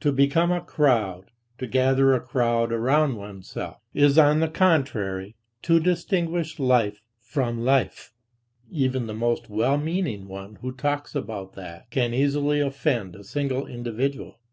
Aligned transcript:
To 0.00 0.10
become 0.10 0.50
a 0.50 0.60
crowd, 0.60 1.30
to 1.58 1.68
gather 1.68 2.12
a 2.12 2.18
crowd 2.20 2.72
around 2.72 3.14
oneself, 3.14 3.76
is 3.94 4.18
on 4.18 4.40
the 4.40 4.48
contrary 4.48 5.36
to 5.62 5.78
distinguish 5.78 6.58
life 6.58 7.00
from 7.20 7.64
life; 7.64 8.12
even 8.72 9.06
the 9.06 9.14
most 9.14 9.48
well 9.48 9.78
meaning 9.78 10.26
one 10.26 10.56
who 10.56 10.72
talks 10.72 11.14
about 11.14 11.52
that, 11.52 11.88
can 11.92 12.12
easily 12.12 12.58
offend 12.58 13.14
a 13.14 13.22
single 13.22 13.64
individual. 13.68 14.40